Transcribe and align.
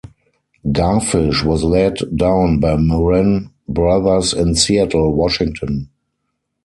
"Garfish" 0.71 1.43
was 1.43 1.63
laid 1.63 1.97
down 2.15 2.59
by 2.59 2.75
Moran 2.75 3.51
Brothers 3.69 4.33
in 4.33 4.55
Seattle, 4.55 5.13
Washington. 5.13 5.91